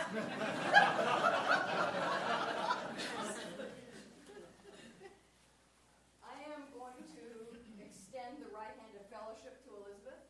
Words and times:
I 0.00 0.16
am 6.56 6.64
going 6.72 6.96
to 7.04 7.24
extend 7.84 8.40
the 8.40 8.48
right 8.56 8.72
hand 8.80 8.96
of 8.96 9.04
fellowship 9.12 9.60
to 9.68 9.76
Elizabeth. 9.76 10.24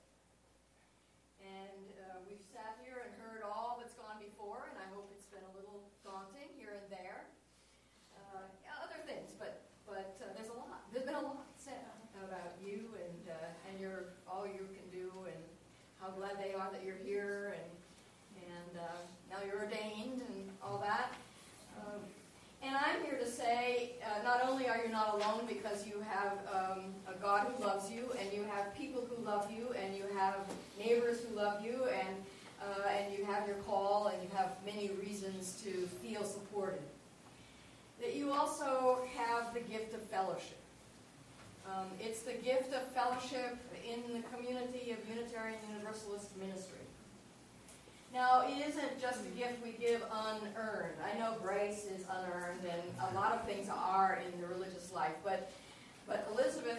And 1.38 1.87
uh, 2.03 2.19
we've 2.27 2.42
sat 2.51 2.83
here 2.83 3.06
and 3.06 3.14
heard 3.22 3.46
all 3.46 3.78
that's 3.78 3.95
gone 3.95 4.19
before, 4.19 4.74
and 4.74 4.78
I 4.83 4.91
hope 4.91 5.06
it's 5.14 5.31
been 5.31 5.46
a 5.46 5.54
little 5.54 5.87
daunting 6.03 6.50
here 6.59 6.74
and 6.74 6.91
there. 6.91 7.31
Uh, 8.18 8.50
other 8.82 8.99
things, 9.06 9.38
but 9.38 9.71
but 9.87 10.18
uh, 10.18 10.35
there's 10.35 10.50
a 10.50 10.59
lot. 10.59 10.82
There's 10.91 11.06
been 11.06 11.14
a 11.14 11.23
lot 11.23 11.46
said 11.55 11.87
about 12.18 12.59
you 12.59 12.91
and 12.99 13.31
uh, 13.31 13.71
and 13.71 13.78
your 13.78 14.18
all 14.27 14.50
you 14.50 14.67
can 14.74 14.91
do, 14.91 15.14
and 15.31 15.38
how 16.02 16.10
glad 16.10 16.42
they 16.42 16.59
are 16.59 16.74
that 16.74 16.82
you're 16.82 16.98
here, 17.06 17.55
and 17.55 17.70
and 18.50 18.78
uh, 18.78 19.00
now 19.30 19.38
you're 19.46 19.62
ordained 19.62 20.23
and 20.23 20.50
all 20.62 20.78
that. 20.78 21.12
Um, 21.79 22.01
and 22.62 22.77
I'm 22.77 23.02
here 23.05 23.19
to 23.19 23.27
say, 23.27 23.92
uh, 24.05 24.23
not 24.23 24.42
only 24.47 24.69
are 24.69 24.79
you 24.84 24.91
not 24.91 25.15
because 25.46 25.86
you 25.86 26.02
have 26.08 26.38
um, 26.52 26.94
a 27.08 27.14
God 27.20 27.46
who 27.46 27.64
loves 27.64 27.90
you, 27.90 28.10
and 28.20 28.32
you 28.32 28.44
have 28.44 28.74
people 28.74 29.02
who 29.08 29.24
love 29.24 29.50
you, 29.50 29.68
and 29.82 29.96
you 29.96 30.04
have 30.16 30.36
neighbors 30.78 31.18
who 31.22 31.36
love 31.36 31.64
you, 31.64 31.84
and 31.84 32.16
uh, 32.62 32.88
and 32.88 33.16
you 33.16 33.24
have 33.24 33.46
your 33.46 33.56
call, 33.58 34.08
and 34.08 34.22
you 34.22 34.28
have 34.36 34.50
many 34.66 34.90
reasons 35.02 35.60
to 35.64 35.86
feel 36.02 36.24
supported. 36.24 36.82
That 38.00 38.14
you 38.14 38.32
also 38.32 39.00
have 39.16 39.54
the 39.54 39.60
gift 39.60 39.94
of 39.94 40.02
fellowship. 40.02 40.58
Um, 41.66 41.86
it's 42.00 42.22
the 42.22 42.32
gift 42.32 42.72
of 42.74 42.82
fellowship 42.92 43.56
in 43.86 44.00
the 44.12 44.22
community 44.34 44.92
of 44.92 44.98
Unitarian 45.08 45.58
Universalist 45.72 46.36
ministry. 46.36 46.78
Now, 48.12 48.42
it 48.46 48.66
isn't 48.69 49.00
just 49.00 49.20
a 49.20 49.38
gift 49.38 49.62
we 49.62 49.72
give 49.72 50.03
unearned. 50.12 50.97
I 51.05 51.16
know 51.19 51.36
grace 51.42 51.84
is 51.84 52.05
unearned, 52.11 52.61
and 52.64 52.83
a 53.11 53.14
lot 53.14 53.33
of 53.33 53.47
things 53.47 53.69
are 53.69 54.20
in 54.27 54.41
the 54.41 54.47
religious 54.48 54.92
life, 54.92 55.14
but 55.25 55.50
but 56.08 56.27
Elizabeth. 56.33 56.78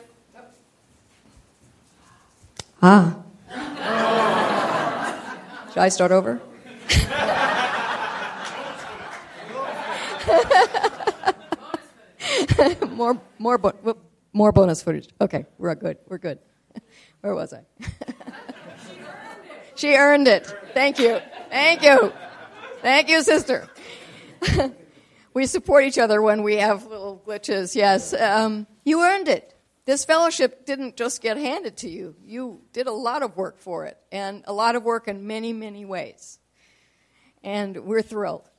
Oh. 2.82 2.82
Ah. 2.82 3.16
Should 5.70 5.78
I 5.78 5.90
start 5.90 6.12
over? 6.12 6.42
more, 12.90 13.22
more, 13.40 13.58
bo- 13.58 13.98
more 14.34 14.52
bonus 14.52 14.84
footage. 14.84 15.08
Okay, 15.22 15.46
we're 15.58 15.76
good. 15.76 15.98
We're 16.08 16.18
good. 16.18 16.40
Where 17.22 17.34
was 17.36 17.54
I? 17.54 17.62
She 19.76 19.96
earned 19.96 20.28
it. 20.28 20.46
Thank 20.74 21.00
you. 21.00 21.20
Thank 21.50 21.84
you. 21.84 22.14
Thank 22.82 23.10
you, 23.10 23.22
sister. 23.22 23.68
we 25.34 25.46
support 25.46 25.84
each 25.84 25.98
other 25.98 26.22
when 26.22 26.44
we 26.44 26.58
have 26.58 26.88
little 26.88 27.22
glitches. 27.26 27.76
Yes, 27.76 28.14
um, 28.14 28.68
you 28.84 29.02
earned 29.04 29.28
it. 29.28 29.56
This 29.86 30.06
fellowship 30.06 30.66
didn't 30.66 30.96
just 30.96 31.22
get 31.22 31.38
handed 31.38 31.78
to 31.78 31.90
you. 31.90 32.16
You 32.24 32.62
did 32.72 32.88
a 32.88 32.92
lot 32.92 33.24
of 33.24 33.36
work 33.36 33.60
for 33.60 33.86
it, 33.86 33.98
and 34.12 34.44
a 34.46 34.54
lot 34.54 34.76
of 34.76 34.84
work 34.84 35.08
in 35.08 35.28
many, 35.28 35.54
many 35.54 35.86
ways. 35.86 36.40
And 37.44 37.86
we're 37.86 38.02
thrilled 38.02 38.50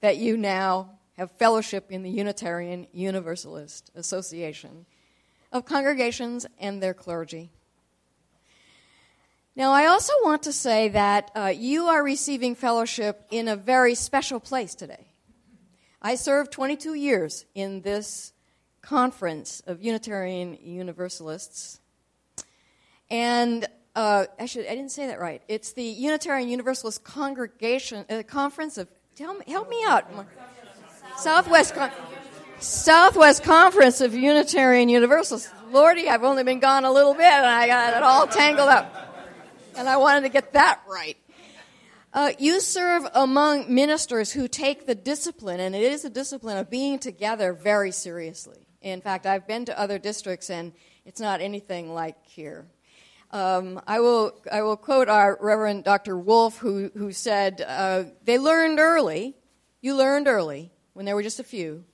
that 0.00 0.18
you 0.18 0.36
now 0.36 0.98
have 1.16 1.30
fellowship 1.32 1.90
in 1.90 2.02
the 2.02 2.10
Unitarian 2.10 2.86
Universalist 2.92 3.90
Association 3.94 4.86
of 5.52 5.64
Congregations 5.64 6.46
and 6.58 6.82
their 6.82 6.94
clergy. 6.94 7.50
Now, 9.56 9.72
I 9.72 9.86
also 9.86 10.12
want 10.22 10.44
to 10.44 10.52
say 10.52 10.88
that 10.90 11.30
uh, 11.34 11.52
you 11.54 11.86
are 11.86 12.02
receiving 12.02 12.54
fellowship 12.54 13.26
in 13.30 13.48
a 13.48 13.56
very 13.56 13.94
special 13.94 14.38
place 14.38 14.74
today. 14.74 15.08
I 16.00 16.14
served 16.14 16.52
22 16.52 16.94
years 16.94 17.44
in 17.54 17.82
this 17.82 18.32
conference 18.80 19.60
of 19.66 19.82
Unitarian 19.82 20.56
Universalists, 20.62 21.80
and 23.10 23.66
uh, 23.96 24.26
actually, 24.38 24.68
I 24.68 24.74
didn't 24.76 24.92
say 24.92 25.08
that 25.08 25.20
right. 25.20 25.42
It's 25.48 25.72
the 25.72 25.82
Unitarian 25.82 26.48
Universalist 26.48 27.02
Congregation 27.02 28.04
uh, 28.08 28.22
Conference 28.22 28.78
of. 28.78 28.88
Me, 29.18 29.26
help 29.48 29.68
me 29.68 29.84
out. 29.86 30.06
Southwest 31.18 31.74
Con- 31.74 31.90
Southwest 32.60 33.42
Conference 33.42 34.00
of 34.00 34.14
Unitarian 34.14 34.88
Universalists. 34.88 35.52
Lordy, 35.70 36.08
I've 36.08 36.24
only 36.24 36.44
been 36.44 36.60
gone 36.60 36.84
a 36.84 36.92
little 36.92 37.12
bit, 37.12 37.24
and 37.24 37.44
I 37.44 37.66
got 37.66 37.94
it 37.94 38.02
all 38.02 38.26
tangled 38.26 38.68
up. 38.68 38.99
And 39.76 39.88
I 39.88 39.96
wanted 39.96 40.22
to 40.22 40.28
get 40.28 40.52
that 40.54 40.80
right. 40.88 41.16
Uh, 42.12 42.32
you 42.38 42.60
serve 42.60 43.06
among 43.14 43.72
ministers 43.72 44.32
who 44.32 44.48
take 44.48 44.86
the 44.86 44.94
discipline, 44.94 45.60
and 45.60 45.74
it 45.74 45.82
is 45.82 46.04
a 46.04 46.10
discipline 46.10 46.56
of 46.56 46.68
being 46.68 46.98
together 46.98 47.52
very 47.52 47.92
seriously. 47.92 48.66
In 48.80 49.00
fact, 49.00 49.26
I've 49.26 49.46
been 49.46 49.64
to 49.66 49.78
other 49.78 49.98
districts, 49.98 50.50
and 50.50 50.72
it's 51.04 51.20
not 51.20 51.40
anything 51.40 51.94
like 51.94 52.16
here. 52.26 52.66
Um, 53.30 53.80
I 53.86 54.00
will 54.00 54.40
I 54.50 54.62
will 54.62 54.76
quote 54.76 55.08
our 55.08 55.38
Reverend 55.40 55.84
Dr. 55.84 56.18
Wolf, 56.18 56.58
who 56.58 56.90
who 56.96 57.12
said 57.12 57.64
uh, 57.64 58.04
they 58.24 58.38
learned 58.38 58.80
early. 58.80 59.36
You 59.80 59.94
learned 59.94 60.26
early 60.26 60.72
when 60.94 61.06
there 61.06 61.14
were 61.14 61.22
just 61.22 61.38
a 61.38 61.44
few 61.44 61.84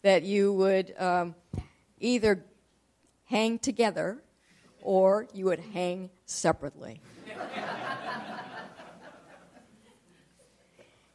that 0.00 0.22
you 0.22 0.52
would 0.54 0.94
um, 0.98 1.34
either 2.00 2.44
hang 3.24 3.58
together 3.58 4.22
or 4.82 5.26
you 5.32 5.46
would 5.46 5.60
hang 5.60 6.10
separately. 6.26 7.00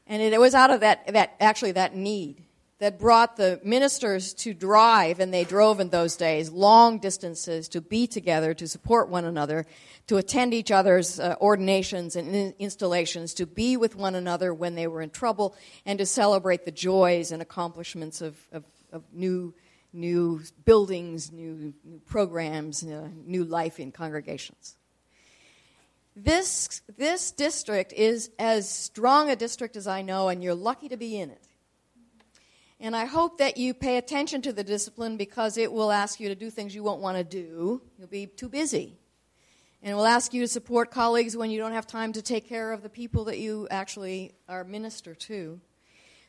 and 0.07 0.21
it, 0.21 0.39
was 0.39 0.55
out 0.55 0.71
of 0.71 0.79
that, 0.79 1.05
that 1.13 1.35
actually 1.39 1.73
that 1.73 1.95
need 1.95 2.43
that 2.79 2.99
brought 2.99 3.37
the 3.37 3.59
ministers 3.63 4.33
to 4.35 4.53
drive, 4.53 5.19
and 5.19 5.33
they 5.33 5.43
drove 5.43 5.79
in 5.79 5.89
those 5.89 6.15
days 6.15 6.51
long 6.51 6.99
distances 6.99 7.67
to 7.69 7.81
be 7.81 8.05
together, 8.05 8.53
to 8.53 8.67
support 8.67 9.09
one 9.09 9.25
another, 9.25 9.65
to 10.05 10.17
attend 10.17 10.53
each 10.53 10.69
other's 10.69 11.19
uh, 11.19 11.35
ordinations 11.41 12.15
and 12.15 12.35
in- 12.35 12.53
installations, 12.59 13.33
to 13.33 13.47
be 13.47 13.77
with 13.77 13.95
one 13.95 14.13
another 14.13 14.53
when 14.53 14.75
they 14.75 14.85
were 14.85 15.01
in 15.01 15.09
trouble, 15.09 15.55
and 15.85 15.97
to 15.97 16.05
celebrate 16.05 16.65
the 16.65 16.71
joys 16.71 17.31
and 17.31 17.41
accomplishments 17.41 18.21
of, 18.21 18.37
of, 18.51 18.63
of 18.91 19.03
new, 19.11 19.53
new 19.93 20.41
buildings, 20.65 21.31
new, 21.31 21.73
new 21.83 21.99
programs, 22.05 22.83
uh, 22.83 23.09
new 23.25 23.43
life 23.43 23.79
in 23.79 23.91
congregations. 23.91 24.77
This, 26.15 26.81
this 26.97 27.31
district 27.31 27.93
is 27.93 28.31
as 28.39 28.69
strong 28.69 29.29
a 29.29 29.35
district 29.35 29.75
as 29.75 29.87
I 29.87 30.01
know, 30.01 30.29
and 30.29 30.43
you're 30.43 30.55
lucky 30.55 30.89
to 30.89 30.97
be 30.97 31.19
in 31.19 31.29
it. 31.29 31.47
And 32.79 32.95
I 32.95 33.05
hope 33.05 33.39
that 33.39 33.57
you 33.57 33.73
pay 33.73 33.97
attention 33.97 34.41
to 34.43 34.53
the 34.53 34.63
discipline 34.63 35.17
because 35.17 35.57
it 35.57 35.71
will 35.71 35.91
ask 35.91 36.19
you 36.19 36.29
to 36.29 36.35
do 36.35 36.49
things 36.49 36.75
you 36.75 36.83
won't 36.83 37.01
want 37.01 37.17
to 37.17 37.23
do. 37.23 37.81
You'll 37.97 38.07
be 38.07 38.27
too 38.27 38.49
busy. 38.49 38.97
And 39.81 39.91
it 39.91 39.95
will 39.95 40.05
ask 40.05 40.33
you 40.33 40.41
to 40.41 40.47
support 40.47 40.91
colleagues 40.91 41.37
when 41.37 41.49
you 41.49 41.59
don't 41.59 41.73
have 41.73 41.87
time 41.87 42.13
to 42.13 42.21
take 42.21 42.47
care 42.47 42.71
of 42.71 42.83
the 42.83 42.89
people 42.89 43.25
that 43.25 43.39
you 43.39 43.67
actually 43.69 44.33
are 44.47 44.63
minister 44.63 45.15
to. 45.15 45.59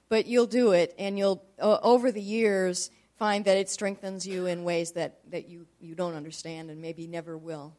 But 0.09 0.27
you'll 0.27 0.47
do 0.47 0.73
it, 0.73 0.95
and 0.99 1.19
you'll, 1.19 1.45
uh, 1.59 1.79
over 1.83 2.11
the 2.11 2.23
years, 2.23 2.91
find 3.19 3.45
that 3.45 3.57
it 3.57 3.69
strengthens 3.69 4.27
you 4.27 4.47
in 4.47 4.63
ways 4.65 4.93
that, 4.93 5.19
that 5.31 5.49
you, 5.49 5.67
you 5.81 5.95
don't 5.95 6.15
understand 6.15 6.71
and 6.71 6.81
maybe 6.81 7.07
never 7.07 7.37
will. 7.37 7.77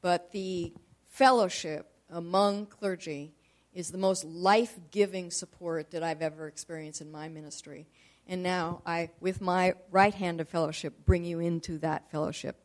But 0.00 0.32
the 0.32 0.72
fellowship 1.04 1.88
among 2.10 2.66
clergy 2.66 3.32
is 3.72 3.90
the 3.90 3.98
most 3.98 4.24
life 4.24 4.78
giving 4.90 5.30
support 5.30 5.92
that 5.92 6.02
I've 6.02 6.20
ever 6.20 6.48
experienced 6.48 7.00
in 7.00 7.10
my 7.10 7.28
ministry. 7.28 7.86
And 8.26 8.42
now 8.42 8.82
I, 8.84 9.10
with 9.20 9.40
my 9.40 9.74
right 9.90 10.14
hand 10.14 10.40
of 10.40 10.48
fellowship, 10.48 11.04
bring 11.04 11.24
you 11.24 11.38
into 11.38 11.78
that 11.78 12.10
fellowship 12.10 12.56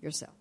yourself. 0.00 0.39